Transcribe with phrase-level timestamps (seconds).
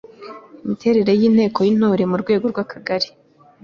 [0.63, 3.07] Imiterere y’Inteko y’Intore ku rwego rw’Akagari